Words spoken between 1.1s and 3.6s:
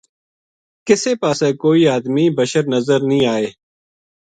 پاس کو ئی ادمی بشر نظر نیہہ آئے